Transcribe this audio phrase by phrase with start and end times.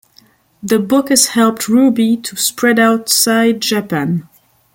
[0.63, 4.27] The book has helped Ruby to spread outside Japan.